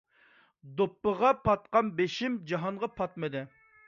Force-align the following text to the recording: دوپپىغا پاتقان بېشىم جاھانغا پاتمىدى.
دوپپىغا 0.77 1.29
پاتقان 1.47 1.91
بېشىم 1.99 2.39
جاھانغا 2.53 2.91
پاتمىدى. 3.01 3.45